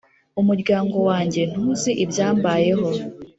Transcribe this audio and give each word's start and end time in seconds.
umuryango 0.41 0.95
wange 1.07 1.41
ntuzi 1.51 1.91
ibyambayeho" 2.03 2.87